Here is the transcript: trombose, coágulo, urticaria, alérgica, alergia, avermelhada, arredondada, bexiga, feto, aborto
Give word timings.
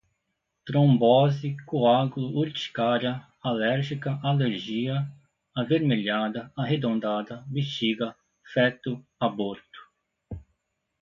trombose, 0.65 1.55
coágulo, 1.63 2.35
urticaria, 2.35 3.23
alérgica, 3.39 4.19
alergia, 4.23 5.07
avermelhada, 5.55 6.51
arredondada, 6.57 7.43
bexiga, 7.45 8.15
feto, 8.51 8.99
aborto 9.19 9.79